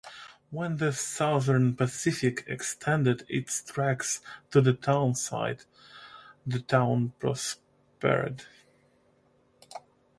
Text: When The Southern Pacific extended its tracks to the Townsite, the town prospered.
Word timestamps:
When 0.49 0.77
The 0.77 0.93
Southern 0.93 1.75
Pacific 1.75 2.43
extended 2.47 3.23
its 3.29 3.63
tracks 3.63 4.19
to 4.49 4.59
the 4.59 4.73
Townsite, 4.73 5.67
the 6.43 6.59
town 6.61 7.13
prospered. 7.19 8.43